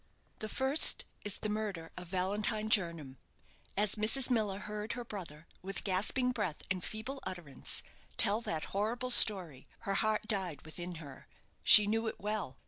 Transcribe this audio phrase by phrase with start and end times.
[0.39, 3.17] The first is, the murder of Valentine Jernam.
[3.77, 4.31] As Mrs.
[4.31, 7.83] Miller heard her brother, with gasping breath and feeble utterance,
[8.17, 11.27] tell that horrible story, her heart died within her.
[11.61, 12.57] She knew it well.